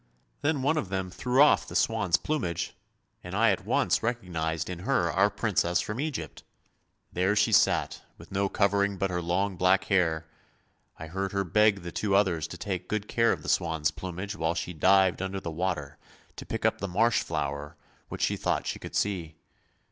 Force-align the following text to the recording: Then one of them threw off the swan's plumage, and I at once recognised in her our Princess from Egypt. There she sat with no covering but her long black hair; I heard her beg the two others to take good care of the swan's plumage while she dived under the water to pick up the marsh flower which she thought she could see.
Then 0.41 0.63
one 0.63 0.77
of 0.77 0.89
them 0.89 1.11
threw 1.11 1.43
off 1.43 1.67
the 1.67 1.75
swan's 1.75 2.17
plumage, 2.17 2.75
and 3.23 3.35
I 3.35 3.51
at 3.51 3.65
once 3.67 4.01
recognised 4.01 4.67
in 4.67 4.79
her 4.79 5.11
our 5.11 5.29
Princess 5.29 5.79
from 5.79 5.99
Egypt. 5.99 6.43
There 7.13 7.35
she 7.35 7.51
sat 7.51 8.01
with 8.17 8.31
no 8.31 8.49
covering 8.49 8.97
but 8.97 9.11
her 9.11 9.21
long 9.21 9.57
black 9.57 9.83
hair; 9.83 10.25
I 10.97 11.05
heard 11.05 11.33
her 11.33 11.43
beg 11.43 11.83
the 11.83 11.91
two 11.91 12.15
others 12.15 12.47
to 12.47 12.57
take 12.57 12.87
good 12.89 13.07
care 13.07 13.31
of 13.31 13.43
the 13.43 13.47
swan's 13.49 13.91
plumage 13.91 14.35
while 14.35 14.55
she 14.55 14.73
dived 14.73 15.21
under 15.21 15.39
the 15.39 15.51
water 15.51 15.99
to 16.35 16.47
pick 16.47 16.65
up 16.65 16.79
the 16.81 16.87
marsh 16.87 17.21
flower 17.21 17.77
which 18.09 18.23
she 18.23 18.37
thought 18.37 18.65
she 18.65 18.79
could 18.79 18.95
see. 18.95 19.35